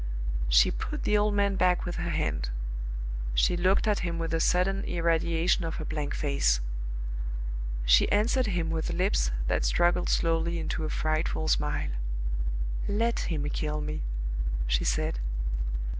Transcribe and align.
She 0.49 0.71
put 0.71 1.03
the 1.03 1.15
old 1.15 1.35
man 1.35 1.57
back 1.57 1.85
with 1.85 1.97
her 1.97 2.09
hand. 2.09 2.49
She 3.35 3.55
looked 3.55 3.87
at 3.87 3.99
him 3.99 4.17
with 4.17 4.33
a 4.33 4.39
sudden 4.39 4.83
irradiation 4.85 5.63
of 5.63 5.75
her 5.75 5.85
blank 5.85 6.15
face. 6.15 6.59
She 7.85 8.11
answered 8.11 8.47
him 8.47 8.71
with 8.71 8.89
lips 8.91 9.29
that 9.45 9.63
struggled 9.63 10.09
slowly 10.09 10.57
into 10.57 10.85
a 10.85 10.89
frightful 10.89 11.47
smile. 11.47 11.91
"Let 12.87 13.29
him 13.31 13.47
kill 13.51 13.79
me," 13.79 14.01
she 14.65 14.83
said. 14.83 15.19